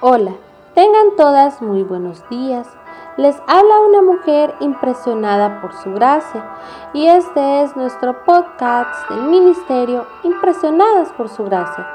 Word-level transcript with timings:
Hola, 0.00 0.32
tengan 0.74 1.16
todas 1.16 1.62
muy 1.62 1.82
buenos 1.82 2.22
días. 2.28 2.68
Les 3.16 3.34
habla 3.46 3.80
una 3.80 4.02
mujer 4.02 4.54
impresionada 4.60 5.62
por 5.62 5.72
su 5.72 5.90
gracia 5.94 6.44
y 6.92 7.06
este 7.06 7.62
es 7.62 7.74
nuestro 7.76 8.22
podcast 8.26 9.08
del 9.08 9.22
ministerio 9.22 10.06
Impresionadas 10.22 11.08
por 11.12 11.30
su 11.30 11.44
gracia. 11.44 11.88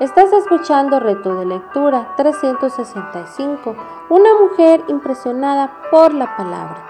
Estás 0.00 0.32
escuchando 0.32 0.98
Reto 0.98 1.36
de 1.36 1.46
Lectura 1.46 2.12
365, 2.16 3.76
una 4.08 4.34
mujer 4.40 4.82
impresionada 4.88 5.70
por 5.92 6.12
la 6.14 6.36
palabra. 6.36 6.84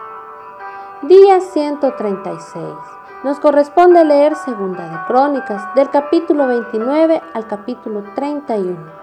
Día 1.03 1.43
136. 1.43 2.65
Nos 3.23 3.39
corresponde 3.39 4.03
leer 4.03 4.35
Segunda 4.37 4.89
de 4.89 5.07
Crónicas 5.07 5.75
del 5.75 5.91
capítulo 5.91 6.47
29 6.47 7.21
al 7.35 7.47
capítulo 7.47 8.03
31. 8.15 9.02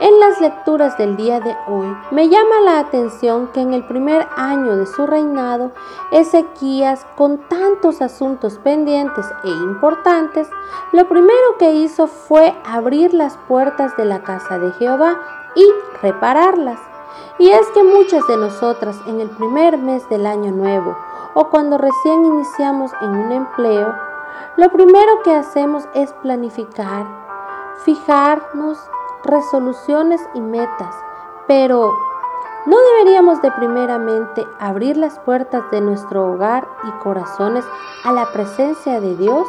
En 0.00 0.18
las 0.18 0.40
lecturas 0.40 0.98
del 0.98 1.16
día 1.16 1.38
de 1.38 1.56
hoy 1.68 1.86
me 2.10 2.28
llama 2.28 2.60
la 2.64 2.80
atención 2.80 3.46
que 3.52 3.60
en 3.60 3.72
el 3.72 3.86
primer 3.86 4.26
año 4.36 4.74
de 4.74 4.86
su 4.86 5.06
reinado, 5.06 5.70
Ezequías, 6.10 7.06
con 7.14 7.38
tantos 7.48 8.02
asuntos 8.02 8.58
pendientes 8.58 9.24
e 9.44 9.48
importantes, 9.48 10.48
lo 10.90 11.08
primero 11.08 11.58
que 11.60 11.74
hizo 11.74 12.08
fue 12.08 12.56
abrir 12.64 13.14
las 13.14 13.36
puertas 13.46 13.96
de 13.96 14.04
la 14.04 14.24
casa 14.24 14.58
de 14.58 14.72
Jehová 14.72 15.16
y 15.54 15.64
repararlas. 16.02 16.80
Y 17.38 17.50
es 17.50 17.68
que 17.68 17.84
muchas 17.84 18.26
de 18.26 18.36
nosotras 18.36 18.96
en 19.06 19.20
el 19.20 19.30
primer 19.30 19.78
mes 19.78 20.08
del 20.08 20.26
año 20.26 20.50
nuevo 20.50 20.96
o 21.34 21.50
cuando 21.50 21.78
recién 21.78 22.24
iniciamos 22.24 22.90
en 23.00 23.10
un 23.10 23.30
empleo, 23.30 23.94
lo 24.56 24.70
primero 24.70 25.22
que 25.22 25.36
hacemos 25.36 25.84
es 25.94 26.12
planificar, 26.14 27.06
fijarnos 27.84 28.80
resoluciones 29.24 30.20
y 30.34 30.40
metas, 30.40 30.94
pero 31.46 31.92
¿no 32.66 32.76
deberíamos 32.92 33.42
de 33.42 33.50
primeramente 33.52 34.46
abrir 34.58 34.96
las 34.96 35.18
puertas 35.20 35.62
de 35.70 35.80
nuestro 35.80 36.32
hogar 36.32 36.66
y 36.84 36.90
corazones 37.02 37.64
a 38.04 38.12
la 38.12 38.30
presencia 38.32 39.00
de 39.00 39.16
Dios? 39.16 39.46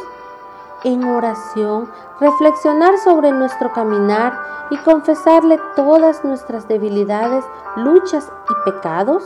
En 0.84 1.04
oración, 1.04 1.90
reflexionar 2.20 2.98
sobre 3.00 3.32
nuestro 3.32 3.72
caminar 3.74 4.40
y 4.70 4.78
confesarle 4.78 5.60
todas 5.76 6.24
nuestras 6.24 6.68
debilidades, 6.68 7.44
luchas 7.76 8.32
y 8.50 8.72
pecados? 8.72 9.24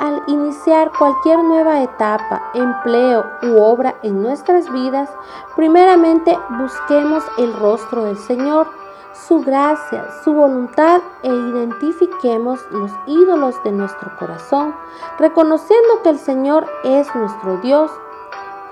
Al 0.00 0.22
iniciar 0.26 0.90
cualquier 0.98 1.44
nueva 1.44 1.82
etapa, 1.82 2.50
empleo 2.54 3.24
u 3.42 3.60
obra 3.60 3.94
en 4.02 4.22
nuestras 4.22 4.70
vidas, 4.72 5.10
primeramente 5.54 6.36
busquemos 6.58 7.22
el 7.38 7.52
rostro 7.54 8.04
del 8.04 8.16
Señor, 8.16 8.66
su 9.12 9.40
gracia, 9.40 10.06
su 10.24 10.32
voluntad 10.32 11.02
e 11.22 11.28
identifiquemos 11.28 12.60
los 12.70 12.90
ídolos 13.06 13.62
de 13.62 13.72
nuestro 13.72 14.16
corazón, 14.18 14.74
reconociendo 15.18 16.02
que 16.02 16.08
el 16.08 16.18
Señor 16.18 16.66
es 16.82 17.14
nuestro 17.14 17.58
Dios, 17.58 17.90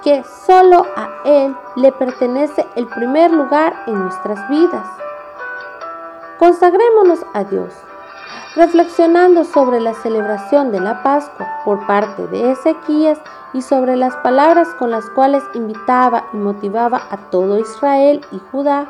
que 0.03 0.25
solo 0.47 0.87
a 0.97 1.11
Él 1.27 1.55
le 1.77 1.93
pertenece 1.93 2.67
el 2.75 2.87
primer 2.87 3.31
lugar 3.33 3.85
en 3.87 3.99
nuestras 4.01 4.49
vidas. 4.49 4.89
Consagrémonos 6.39 7.21
a 7.35 7.45
Dios 7.45 7.75
reflexionando 8.59 9.45
sobre 9.45 9.81
la 9.81 9.95
celebración 9.95 10.73
de 10.73 10.81
la 10.81 11.05
Pascua 11.05 11.47
por 11.65 11.87
parte 11.87 12.27
de 12.27 12.51
Ezequías 12.51 13.17
y 13.55 13.63
sobre 13.63 13.95
las 13.95 14.17
palabras 14.17 14.67
con 14.81 14.91
las 14.91 15.09
cuales 15.11 15.45
invitaba 15.55 16.25
y 16.33 16.39
motivaba 16.39 17.01
a 17.09 17.31
todo 17.31 17.61
Israel 17.61 18.21
y 18.33 18.41
Judá, 18.51 18.89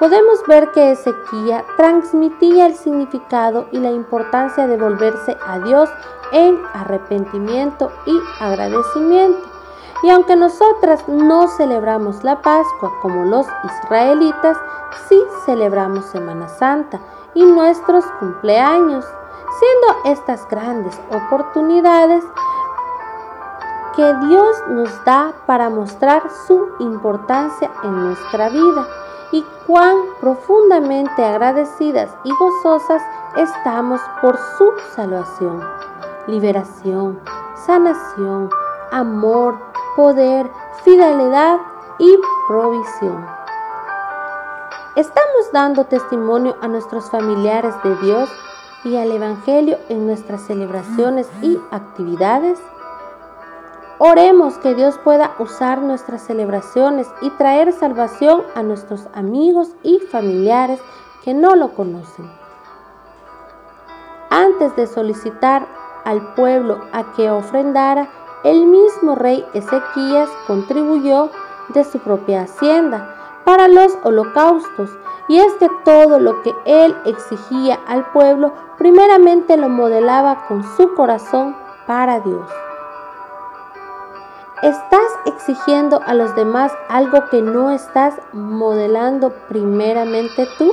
podemos 0.00 0.40
ver 0.48 0.72
que 0.72 0.90
Ezequías 0.90 1.62
transmitía 1.76 2.66
el 2.66 2.74
significado 2.74 3.68
y 3.70 3.78
la 3.78 3.92
importancia 3.92 4.66
de 4.66 4.76
volverse 4.76 5.36
a 5.46 5.60
Dios 5.60 5.88
en 6.32 6.58
arrepentimiento 6.74 7.92
y 8.06 8.18
agradecimiento. 8.40 9.53
Y 10.02 10.10
aunque 10.10 10.36
nosotras 10.36 11.08
no 11.08 11.48
celebramos 11.48 12.22
la 12.24 12.42
Pascua 12.42 12.92
como 13.00 13.24
los 13.24 13.46
israelitas, 13.64 14.56
sí 15.08 15.20
celebramos 15.46 16.04
Semana 16.06 16.48
Santa 16.48 17.00
y 17.34 17.44
nuestros 17.44 18.04
cumpleaños, 18.18 19.04
siendo 19.58 20.12
estas 20.12 20.48
grandes 20.48 21.00
oportunidades 21.10 22.24
que 23.96 24.14
Dios 24.26 24.56
nos 24.68 25.04
da 25.04 25.32
para 25.46 25.70
mostrar 25.70 26.22
su 26.46 26.68
importancia 26.80 27.70
en 27.84 28.08
nuestra 28.08 28.48
vida 28.48 28.86
y 29.30 29.44
cuán 29.66 29.96
profundamente 30.20 31.24
agradecidas 31.24 32.10
y 32.24 32.30
gozosas 32.36 33.02
estamos 33.36 34.00
por 34.20 34.36
su 34.58 34.72
salvación, 34.94 35.60
liberación, 36.26 37.20
sanación, 37.66 38.50
amor, 38.90 39.56
poder, 39.96 40.50
fidelidad 40.84 41.58
y 41.98 42.18
provisión. 42.48 43.26
¿Estamos 44.96 45.50
dando 45.52 45.84
testimonio 45.86 46.56
a 46.60 46.68
nuestros 46.68 47.10
familiares 47.10 47.74
de 47.82 47.96
Dios 47.96 48.30
y 48.84 48.96
al 48.96 49.10
Evangelio 49.10 49.78
en 49.88 50.06
nuestras 50.06 50.42
celebraciones 50.42 51.28
y 51.42 51.58
actividades? 51.70 52.60
Oremos 53.98 54.58
que 54.58 54.74
Dios 54.74 54.98
pueda 55.02 55.34
usar 55.38 55.80
nuestras 55.80 56.22
celebraciones 56.22 57.08
y 57.22 57.30
traer 57.30 57.72
salvación 57.72 58.42
a 58.54 58.62
nuestros 58.62 59.08
amigos 59.14 59.68
y 59.82 59.98
familiares 59.98 60.80
que 61.24 61.32
no 61.32 61.54
lo 61.54 61.74
conocen. 61.74 62.30
Antes 64.30 64.74
de 64.76 64.86
solicitar 64.86 65.66
al 66.04 66.34
pueblo 66.34 66.80
a 66.92 67.12
que 67.12 67.30
ofrendara, 67.30 68.08
el 68.44 68.66
mismo 68.66 69.14
rey 69.14 69.44
Ezequías 69.54 70.28
contribuyó 70.46 71.30
de 71.70 71.82
su 71.82 71.98
propia 71.98 72.42
hacienda 72.42 73.16
para 73.44 73.68
los 73.68 73.96
holocaustos, 74.04 74.90
y 75.28 75.38
es 75.38 75.52
que 75.54 75.68
todo 75.84 76.18
lo 76.20 76.42
que 76.42 76.54
él 76.66 76.94
exigía 77.06 77.80
al 77.86 78.04
pueblo, 78.12 78.52
primeramente 78.78 79.56
lo 79.56 79.68
modelaba 79.68 80.46
con 80.46 80.62
su 80.76 80.94
corazón 80.94 81.56
para 81.86 82.20
Dios. 82.20 82.48
¿Estás 84.62 85.10
exigiendo 85.26 86.00
a 86.06 86.14
los 86.14 86.34
demás 86.36 86.72
algo 86.88 87.28
que 87.30 87.42
no 87.42 87.70
estás 87.70 88.14
modelando 88.32 89.30
primeramente 89.48 90.48
tú? 90.58 90.72